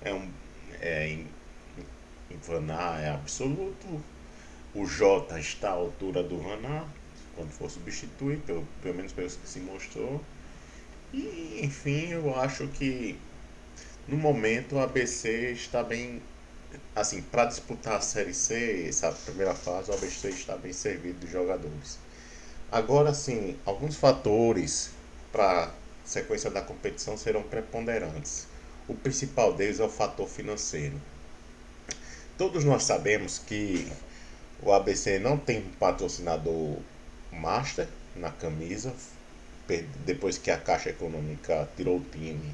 é 0.01 0.13
um 0.13 0.29
é, 0.81 1.23
Vanar 2.37 3.01
é 3.03 3.09
absoluto. 3.09 4.01
O 4.73 4.85
J 4.85 5.39
está 5.39 5.69
à 5.69 5.73
altura 5.73 6.23
do 6.23 6.37
Vanar, 6.37 6.87
quando 7.35 7.51
for 7.51 7.69
substituir, 7.69 8.39
pelo, 8.39 8.67
pelo 8.81 8.95
menos 8.95 9.11
pelo 9.11 9.29
que 9.29 9.47
se 9.47 9.59
mostrou. 9.59 10.21
E, 11.13 11.59
enfim, 11.61 12.09
eu 12.09 12.35
acho 12.39 12.67
que 12.69 13.17
no 14.07 14.17
momento 14.17 14.75
o 14.75 14.79
ABC 14.79 15.51
está 15.51 15.83
bem. 15.83 16.21
Assim, 16.95 17.21
para 17.21 17.45
disputar 17.45 17.97
a 17.97 18.01
Série 18.01 18.33
C, 18.33 18.87
essa 18.89 19.11
primeira 19.11 19.53
fase, 19.53 19.91
o 19.91 19.93
ABC 19.93 20.29
está 20.29 20.57
bem 20.57 20.73
servido 20.73 21.25
de 21.25 21.31
jogadores. 21.31 21.99
Agora 22.71 23.13
sim, 23.13 23.55
alguns 23.63 23.95
fatores 23.95 24.89
para 25.31 25.65
a 25.65 25.71
sequência 26.03 26.49
da 26.49 26.61
competição 26.61 27.15
serão 27.15 27.43
preponderantes. 27.43 28.47
O 28.87 28.95
principal 28.95 29.53
deles 29.53 29.79
é 29.79 29.83
o 29.83 29.89
fator 29.89 30.27
financeiro. 30.27 30.99
Todos 32.37 32.63
nós 32.63 32.83
sabemos 32.83 33.37
que 33.37 33.87
o 34.63 34.73
ABC 34.73 35.19
não 35.19 35.37
tem 35.37 35.61
patrocinador 35.79 36.77
master 37.31 37.87
na 38.15 38.31
camisa. 38.31 38.93
Depois 40.05 40.37
que 40.37 40.49
a 40.49 40.57
Caixa 40.57 40.89
Econômica 40.89 41.69
tirou 41.77 41.97
o 41.97 42.05
time, 42.11 42.53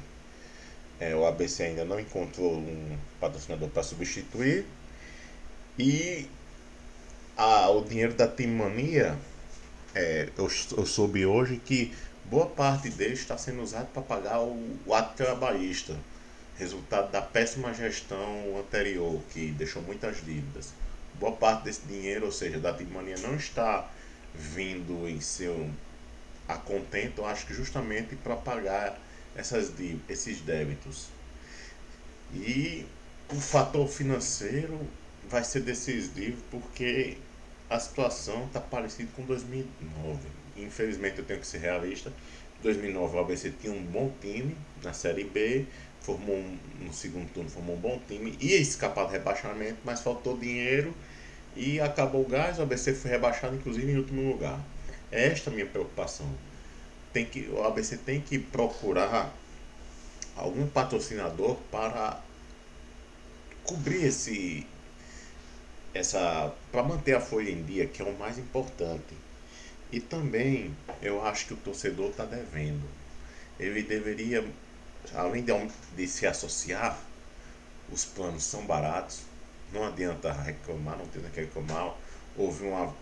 é, 1.00 1.14
o 1.14 1.24
ABC 1.24 1.62
ainda 1.64 1.84
não 1.84 1.98
encontrou 1.98 2.58
um 2.58 2.98
patrocinador 3.18 3.70
para 3.70 3.82
substituir. 3.82 4.66
E 5.78 6.28
a, 7.36 7.70
o 7.70 7.82
dinheiro 7.82 8.12
da 8.12 8.28
Team 8.28 8.50
Mania, 8.50 9.16
é, 9.94 10.28
eu, 10.36 10.48
eu 10.76 10.86
soube 10.86 11.24
hoje 11.24 11.56
que 11.56 11.92
boa 12.26 12.46
parte 12.46 12.90
dele 12.90 13.14
está 13.14 13.38
sendo 13.38 13.62
usado 13.62 13.88
para 13.94 14.02
pagar 14.02 14.40
o, 14.40 14.78
o 14.86 14.94
ato 14.94 15.16
trabalhista 15.16 15.96
resultado 16.60 17.10
da 17.10 17.22
péssima 17.22 17.72
gestão 17.72 18.58
anterior, 18.58 19.18
que 19.32 19.50
deixou 19.52 19.80
muitas 19.82 20.18
dívidas. 20.18 20.74
Boa 21.18 21.32
parte 21.32 21.64
desse 21.64 21.80
dinheiro, 21.86 22.26
ou 22.26 22.32
seja, 22.32 22.58
da 22.58 22.72
Timania 22.72 23.16
não 23.18 23.34
está 23.34 23.90
vindo 24.34 25.08
em 25.08 25.20
seu 25.20 25.70
a 26.46 26.56
contento, 26.56 27.24
acho 27.24 27.46
que 27.46 27.54
justamente 27.54 28.14
para 28.16 28.36
pagar 28.36 28.98
essas 29.34 29.72
esses 30.08 30.40
débitos. 30.40 31.08
E 32.34 32.84
o 33.30 33.36
fator 33.36 33.88
financeiro 33.88 34.78
vai 35.28 35.44
ser 35.44 35.60
decisivo 35.60 36.42
porque 36.50 37.16
a 37.70 37.78
situação 37.78 38.46
está 38.46 38.60
parecida 38.60 39.08
com 39.14 39.22
2009. 39.24 40.18
Infelizmente 40.56 41.18
eu 41.18 41.24
tenho 41.24 41.40
que 41.40 41.46
ser 41.46 41.58
realista. 41.58 42.12
2009 42.62 43.16
o 43.16 43.20
ABC 43.20 43.52
tinha 43.60 43.72
um 43.72 43.82
bom 43.82 44.12
time 44.20 44.54
na 44.82 44.92
Série 44.92 45.24
B, 45.24 45.66
formou 46.00 46.36
um, 46.36 46.58
no 46.80 46.92
segundo 46.92 47.30
turno 47.32 47.50
formou 47.50 47.76
um 47.76 47.80
bom 47.80 48.00
time, 48.08 48.36
ia 48.40 48.56
escapar 48.56 49.04
do 49.04 49.12
rebaixamento, 49.12 49.78
mas 49.84 50.00
faltou 50.00 50.36
dinheiro 50.36 50.94
e 51.56 51.80
acabou 51.80 52.22
o 52.22 52.28
gás, 52.28 52.58
o 52.58 52.62
ABC 52.62 52.94
foi 52.94 53.10
rebaixado 53.10 53.56
inclusive 53.56 53.90
em 53.90 53.96
último 53.96 54.28
lugar. 54.30 54.60
É 55.12 55.26
esta 55.26 55.50
a 55.50 55.52
minha 55.52 55.66
preocupação. 55.66 56.26
Tem 57.12 57.24
que, 57.24 57.48
o 57.52 57.64
ABC 57.64 57.96
tem 57.98 58.20
que 58.20 58.38
procurar 58.38 59.34
algum 60.36 60.66
patrocinador 60.68 61.56
para 61.70 62.22
cobrir 63.64 64.04
esse 64.04 64.66
essa 65.92 66.54
para 66.70 66.82
manter 66.84 67.14
a 67.14 67.20
folha 67.20 67.50
em 67.50 67.62
dia, 67.64 67.86
que 67.86 68.00
é 68.00 68.04
o 68.04 68.16
mais 68.16 68.38
importante. 68.38 69.14
E 69.92 70.00
também 70.00 70.74
eu 71.02 71.24
acho 71.24 71.46
que 71.46 71.54
o 71.54 71.56
torcedor 71.56 72.10
está 72.10 72.24
devendo. 72.24 72.88
Ele 73.58 73.82
deveria 73.82 74.44
além 75.14 75.44
de, 75.44 75.52
de 75.96 76.06
se 76.06 76.26
associar, 76.26 76.98
os 77.90 78.04
planos 78.04 78.44
são 78.44 78.64
baratos, 78.66 79.22
não 79.72 79.84
adianta 79.84 80.32
reclamar, 80.32 80.98
não 80.98 81.06
tem 81.06 81.22
que 81.22 81.40
reclamar. 81.40 81.94
Houve 82.36 82.66
uma, 82.66 82.94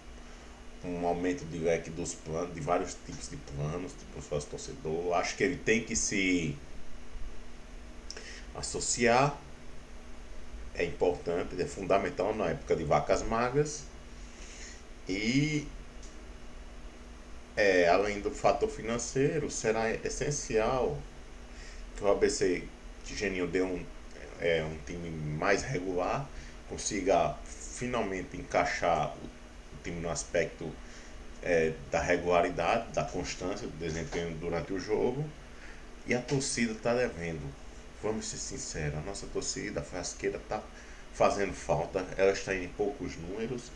um 0.84 1.06
aumento 1.06 1.44
de 1.44 1.58
leque 1.58 1.90
dos 1.90 2.14
planos, 2.14 2.54
de 2.54 2.60
vários 2.60 2.96
tipos 3.06 3.28
de 3.28 3.36
planos, 3.36 3.92
tipo 3.92 4.22
sócio 4.22 4.50
torcedor. 4.50 5.14
Acho 5.14 5.36
que 5.36 5.44
ele 5.44 5.56
tem 5.56 5.82
que 5.82 5.96
se 5.96 6.56
associar. 8.54 9.36
É 10.74 10.84
importante, 10.84 11.60
é 11.60 11.66
fundamental 11.66 12.34
na 12.34 12.50
época 12.50 12.76
de 12.76 12.84
vacas 12.84 13.22
magras. 13.22 13.84
E 15.08 15.66
é, 17.56 17.88
além 17.88 18.20
do 18.20 18.30
fator 18.30 18.68
financeiro, 18.68 19.50
será 19.50 19.90
essencial 19.90 20.96
que 21.98 22.04
o 22.04 22.10
ABC 22.10 22.62
que 23.04 23.16
Geninho 23.16 23.48
dê 23.48 23.60
um, 23.62 23.84
é, 24.40 24.62
um 24.62 24.76
time 24.86 25.10
mais 25.10 25.62
regular, 25.62 26.28
consiga 26.68 27.34
finalmente 27.44 28.36
encaixar 28.36 29.14
o 29.16 29.82
time 29.82 30.00
no 30.00 30.10
aspecto 30.10 30.70
é, 31.42 31.72
da 31.90 32.00
regularidade, 32.00 32.92
da 32.92 33.02
constância 33.02 33.66
do 33.66 33.76
desempenho 33.78 34.36
durante 34.36 34.72
o 34.72 34.78
jogo. 34.78 35.28
E 36.06 36.14
a 36.14 36.20
torcida 36.20 36.72
está 36.72 36.94
devendo. 36.94 37.42
Vamos 38.02 38.26
ser 38.26 38.36
sinceros, 38.36 38.98
a 38.98 39.00
nossa 39.00 39.26
torcida, 39.26 39.80
a 39.80 39.82
Frasqueira, 39.82 40.36
está 40.36 40.62
fazendo 41.14 41.52
falta. 41.52 42.06
Ela 42.16 42.32
está 42.32 42.54
em 42.54 42.68
poucos 42.68 43.16
números 43.16 43.72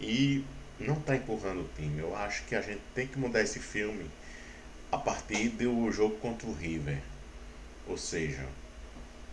e 0.00 0.44
não 0.78 0.94
está 0.94 1.14
empurrando 1.16 1.60
o 1.60 1.70
time. 1.76 2.00
Eu 2.00 2.16
acho 2.16 2.44
que 2.44 2.54
a 2.54 2.60
gente 2.60 2.80
tem 2.94 3.06
que 3.06 3.18
mudar 3.18 3.42
esse 3.42 3.58
filme 3.58 4.08
a 4.90 4.98
partir 4.98 5.48
do 5.50 5.90
jogo 5.90 6.16
contra 6.18 6.46
o 6.46 6.54
River. 6.54 7.00
Ou 7.86 7.96
seja, 7.96 8.46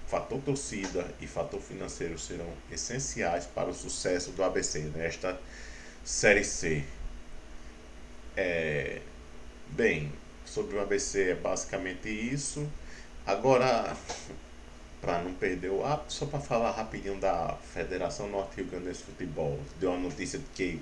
fator 0.07 0.39
torcida 0.41 1.13
e 1.19 1.27
fator 1.27 1.59
financeiro 1.59 2.17
serão 2.19 2.51
essenciais 2.71 3.45
para 3.45 3.69
o 3.69 3.73
sucesso 3.73 4.31
do 4.31 4.43
ABC 4.43 4.79
nesta 4.95 5.39
Série 6.03 6.43
C. 6.43 6.83
É, 8.35 9.01
bem, 9.69 10.11
sobre 10.45 10.75
o 10.75 10.81
ABC 10.81 11.31
é 11.31 11.35
basicamente 11.35 12.09
isso. 12.09 12.67
Agora, 13.25 13.95
para 15.03 15.21
não 15.21 15.33
perder 15.33 15.69
o 15.69 15.85
hábito, 15.85 16.13
só 16.13 16.25
para 16.25 16.39
falar 16.39 16.71
rapidinho 16.71 17.19
da 17.19 17.57
Federação 17.73 18.29
Norte 18.29 18.57
Rio 18.57 18.67
Grande 18.67 18.91
de 18.91 19.03
Futebol. 19.03 19.59
Deu 19.79 19.91
uma 19.91 19.99
notícia 19.99 20.39
de 20.39 20.45
que 20.53 20.81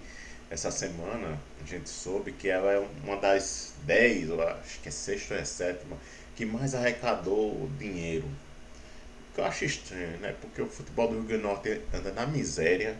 essa 0.49 0.69
semana 0.69 1.39
a 1.63 1.65
gente 1.65 1.89
soube 1.89 2.31
que 2.31 2.47
ela 2.47 2.71
é 2.71 2.87
uma 3.03 3.15
das 3.15 3.73
10, 3.83 4.29
ou 4.29 4.41
acho 4.47 4.79
que 4.81 4.89
é 4.89 4.91
sexta 4.91 5.33
ou 5.33 5.39
é 5.39 5.45
sétima, 5.45 5.97
que 6.41 6.45
mais 6.47 6.73
arrecadou 6.73 7.69
dinheiro. 7.77 8.25
O 8.25 9.35
que 9.35 9.41
eu 9.41 9.45
acho 9.45 9.63
estranho, 9.63 10.17
né? 10.17 10.35
Porque 10.41 10.59
o 10.59 10.65
futebol 10.65 11.07
do 11.07 11.13
Rio 11.13 11.23
Grande 11.23 11.43
do 11.43 11.47
Norte 11.47 11.81
anda 11.93 12.11
na 12.11 12.25
miséria. 12.25 12.97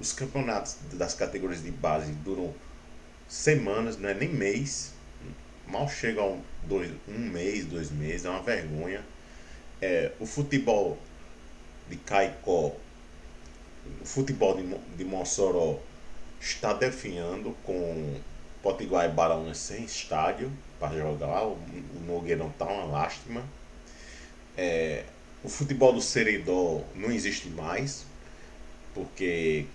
Os 0.00 0.14
campeonatos 0.14 0.78
das 0.94 1.12
categorias 1.12 1.62
de 1.62 1.70
base 1.70 2.10
duram 2.12 2.54
semanas, 3.28 3.98
não 3.98 4.08
é 4.08 4.14
nem 4.14 4.30
mês. 4.30 4.94
Mal 5.68 5.86
chega 5.86 6.22
a 6.22 6.24
um, 6.24 6.40
dois, 6.62 6.90
um 7.06 7.18
mês, 7.18 7.66
dois 7.66 7.90
meses, 7.90 8.24
é 8.24 8.30
uma 8.30 8.42
vergonha. 8.42 9.04
É, 9.78 10.12
o 10.18 10.24
futebol 10.24 10.98
de 11.90 11.96
Caicó, 11.96 12.74
o 14.00 14.04
futebol 14.06 14.56
de, 14.56 14.74
de 14.96 15.04
Mossoró 15.04 15.78
está 16.40 16.72
definhando 16.72 17.54
com 17.64 18.18
Potiguar 18.62 19.04
e 19.04 19.12
Barão 19.12 19.52
sem 19.52 19.84
estádio 19.84 20.50
para 20.82 20.98
jogar. 20.98 21.44
O, 21.44 21.56
Nogueirão 22.04 22.48
está 22.48 22.64
uma 22.64 22.84
lástima. 22.84 23.44
É, 24.56 25.04
o 25.44 25.48
futebol 25.48 25.92
do 25.92 26.02
Seridó 26.02 26.82
não 26.96 27.12
existe 27.12 27.48
mais, 27.48 28.04
porque 28.92 29.66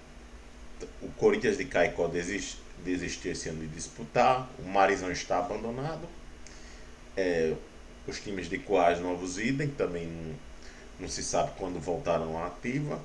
o 1.02 1.08
Corinthians 1.12 1.58
de 1.58 1.64
Caicó 1.64 2.08
desist, 2.08 2.58
desistiu 2.84 3.32
esse 3.32 3.48
ano 3.48 3.62
de 3.62 3.68
disputar, 3.68 4.50
o 4.60 4.68
Marizão 4.68 5.10
está 5.10 5.40
abandonado, 5.40 6.08
é, 7.16 7.54
os 8.06 8.20
times 8.20 8.50
de 8.50 8.58
Coais 8.60 9.00
Novos 9.00 9.40
Idem 9.40 9.70
também 9.70 10.06
não, 10.06 10.36
não 11.00 11.08
se 11.08 11.24
sabe 11.24 11.52
quando 11.58 11.80
voltaram 11.80 12.38
à 12.38 12.48
ativa. 12.48 13.02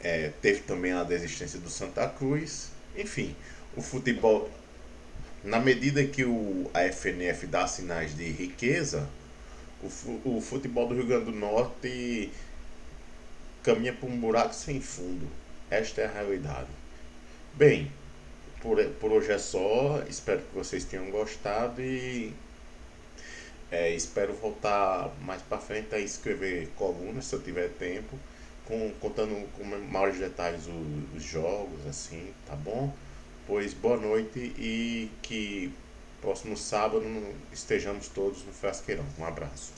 É, 0.00 0.30
teve 0.40 0.60
também 0.60 0.92
a 0.92 1.02
desistência 1.02 1.58
do 1.58 1.68
Santa 1.68 2.06
Cruz. 2.08 2.70
Enfim, 2.96 3.34
o 3.76 3.82
futebol, 3.82 4.48
na 5.44 5.60
medida 5.60 6.04
que 6.04 6.24
o, 6.24 6.70
a 6.74 6.82
FNF 6.92 7.46
dá 7.46 7.66
sinais 7.66 8.16
de 8.16 8.30
riqueza, 8.30 9.08
o, 9.82 10.36
o 10.36 10.40
futebol 10.40 10.88
do 10.88 10.94
Rio 10.94 11.06
Grande 11.06 11.26
do 11.26 11.32
Norte 11.32 12.30
caminha 13.62 13.92
para 13.92 14.08
um 14.08 14.18
buraco 14.18 14.54
sem 14.54 14.80
fundo. 14.80 15.28
Esta 15.70 16.02
é 16.02 16.06
a 16.06 16.10
realidade. 16.10 16.68
Bem, 17.54 17.92
por, 18.60 18.82
por 19.00 19.12
hoje 19.12 19.30
é 19.30 19.38
só. 19.38 20.02
Espero 20.08 20.40
que 20.40 20.54
vocês 20.54 20.84
tenham 20.84 21.10
gostado 21.10 21.80
e 21.82 22.32
é, 23.70 23.94
espero 23.94 24.32
voltar 24.34 25.10
mais 25.20 25.42
para 25.42 25.58
frente 25.58 25.94
a 25.94 25.98
escrever 25.98 26.68
colunas 26.76 27.26
se 27.26 27.34
eu 27.34 27.42
tiver 27.42 27.68
tempo 27.70 28.18
com, 28.64 28.90
contando 29.00 29.48
com 29.52 29.64
maiores 29.64 30.18
detalhes 30.18 30.66
os, 30.66 31.16
os 31.16 31.22
jogos, 31.22 31.86
assim, 31.86 32.32
tá 32.46 32.54
bom? 32.54 32.92
Pois 33.48 33.72
boa 33.72 33.96
noite 33.96 34.52
e 34.58 35.10
que 35.22 35.72
próximo 36.20 36.54
sábado 36.54 37.02
estejamos 37.50 38.06
todos 38.08 38.44
no 38.44 38.52
Frasqueirão. 38.52 39.06
Um 39.18 39.24
abraço. 39.24 39.72